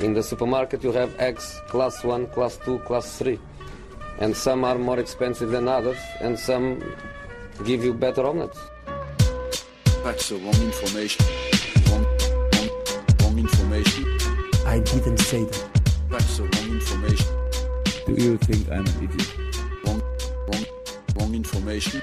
[0.00, 3.38] In the supermarket you have eggs class 1, class 2, class 3.
[4.18, 6.82] And some are more expensive than others and some
[7.64, 8.58] give you better omelets.
[10.02, 11.26] That's the wrong information.
[11.90, 12.04] Wrong,
[12.52, 12.68] wrong,
[13.20, 14.04] wrong information.
[14.66, 15.82] I didn't say that.
[16.08, 17.28] That's the wrong information.
[18.06, 19.36] Do you think I'm an idiot?
[19.84, 20.02] Wrong,
[20.48, 20.64] wrong,
[21.16, 22.00] wrong information.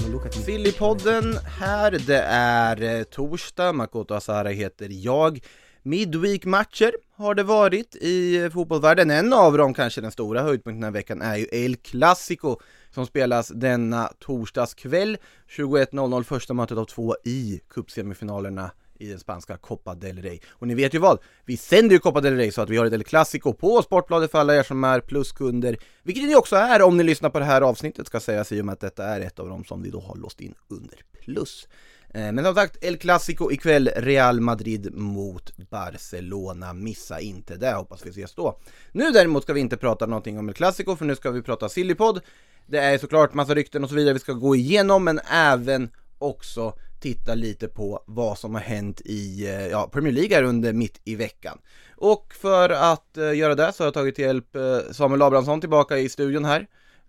[0.00, 0.42] Now look at me.
[0.42, 5.40] Sillypodden här, det är eh, torsdag, Makoto Asara heter jag.
[5.86, 9.10] Midweek-matcher har det varit i eh, fotbollsvärlden.
[9.10, 12.56] En av dem, kanske den stora höjdpunkten den här veckan, är ju El Clasico
[12.90, 15.18] som spelas denna torsdagskväll.
[15.48, 20.40] 21.00 första mötet av två i cupsemifinalerna i den spanska Copa del Rey.
[20.48, 21.18] Och ni vet ju vad?
[21.44, 24.30] Vi sänder ju Copa del Rey så att vi har ett El Clasico på Sportbladet
[24.30, 27.44] för alla er som är pluskunder, vilket ni också är om ni lyssnar på det
[27.44, 29.90] här avsnittet ska sägas i och med att detta är ett av dem som vi
[29.90, 31.68] då har låst in under plus.
[32.14, 36.72] Eh, men som sagt, El Clasico ikväll, Real Madrid mot Barcelona.
[36.72, 38.58] Missa inte det, hoppas vi ses då.
[38.92, 41.68] Nu däremot ska vi inte prata någonting om El Clasico, för nu ska vi prata
[41.68, 42.20] Sillypodd.
[42.66, 46.72] Det är såklart massa rykten och så vidare vi ska gå igenom, men även också
[47.00, 51.00] titta lite på vad som har hänt i eh, ja, Premier League här under mitt
[51.04, 51.58] i veckan.
[51.96, 54.56] Och för att eh, göra det så har jag tagit till hjälp
[54.92, 56.66] Samuel Abrahamsson tillbaka i studion här.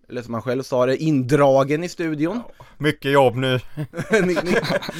[0.10, 2.42] Eller som han själv sa det, indragen i studion.
[2.78, 3.60] Mycket jobb nu.
[4.12, 4.36] My- my-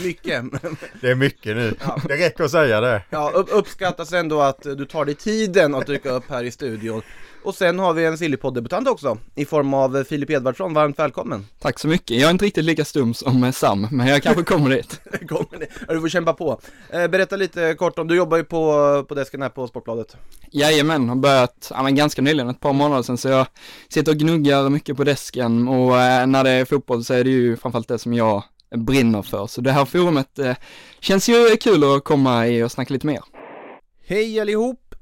[0.04, 0.44] mycket.
[1.02, 1.74] Det är mycket nu.
[2.08, 3.02] Det räcker att säga det.
[3.10, 7.02] Ja, upp, uppskattas ändå att du tar dig tiden att dyka upp här i studion.
[7.44, 10.74] Och sen har vi en Sillypodd-debutant också, i form av Filip Edvardsson.
[10.74, 11.48] Varmt välkommen!
[11.60, 12.18] Tack så mycket.
[12.18, 15.02] Jag är inte riktigt lika stum som Sam, men jag kanske kommer dit.
[15.28, 15.68] Kommer?
[15.88, 16.62] Ja, du får kämpa på.
[16.90, 20.18] Eh, berätta lite kort om, du jobbar ju på, på desken här på Sportbladet.
[20.52, 23.48] Jajamän, har börjat, ja men ganska nyligen, ett par månader sedan, så jag
[23.90, 27.30] sitter och gnuggar mycket på desken och eh, när det är fotboll så är det
[27.30, 28.44] ju framförallt det som jag
[28.76, 29.48] brinner för.
[29.48, 30.56] Så det här forumet eh,
[31.00, 33.22] känns ju kul att komma i och snacka lite mer.
[34.08, 34.96] Hej allihop!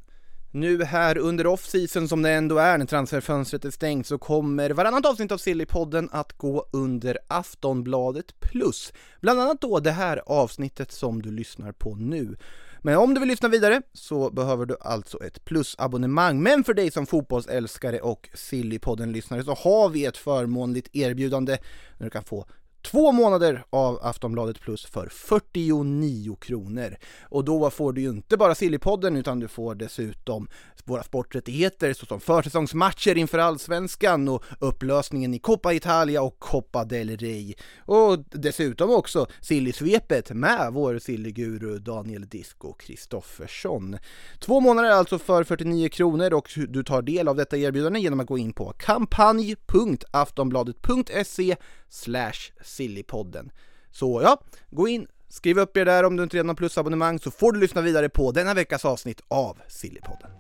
[0.52, 5.06] Nu här under off-season som det ändå är när transferfönstret är stängt så kommer varannat
[5.06, 8.94] avsnitt av Sillypodden att gå under Aftonbladet plus.
[9.22, 12.36] Bland annat då det här avsnittet som du lyssnar på nu.
[12.86, 16.44] Men om du vill lyssna vidare så behöver du alltså ett plusabonnemang.
[16.44, 21.58] Men för dig som fotbollsälskare och Sillypodden-lyssnare så har vi ett förmånligt erbjudande
[21.98, 22.46] när du kan få
[22.86, 26.98] Två månader av Aftonbladet Plus för 49 kronor.
[27.30, 30.48] Och då får du ju inte bara Sillypodden utan du får dessutom
[30.86, 37.54] våra sporträttigheter såsom försäsongsmatcher inför Allsvenskan och upplösningen i Coppa Italia och Coppa del Rey.
[37.80, 43.98] Och dessutom också Sillysvepet med vår sillyguru Daniel Disco Kristoffersson.
[44.40, 48.28] Två månader alltså för 49 kronor och du tar del av detta erbjudande genom att
[48.28, 51.56] gå in på kampanj.aftonbladet.se
[51.90, 52.52] slash
[52.86, 53.52] sillypodden.
[53.92, 54.38] Så ja,
[54.72, 57.60] gå in, skriv upp er där om du inte redan har plusabonnemang så får du
[57.60, 60.32] lyssna vidare på denna veckas avsnitt av Sillypodden.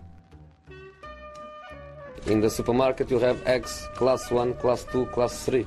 [2.27, 5.65] In the supermarket you have eggs class 1, class 2, class 3.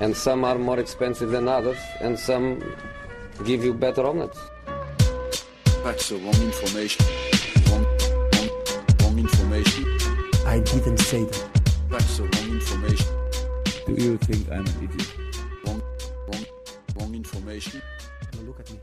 [0.00, 2.56] And some are more expensive than others and some
[3.44, 4.38] give you better omelets.
[5.84, 7.06] That's the wrong information.
[7.70, 7.86] Wrong,
[8.32, 8.50] wrong,
[9.02, 9.84] wrong information.
[10.46, 11.48] I didn't say that.
[11.90, 13.06] That's the wrong information.
[13.86, 15.27] Do you think I'm an idiot?
[16.28, 16.46] Wrong,
[16.96, 17.80] wrong, information.
[18.34, 18.78] Now look at me.